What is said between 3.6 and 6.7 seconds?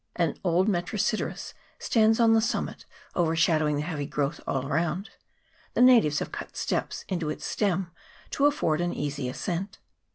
the heavy growth all around: the natives have cut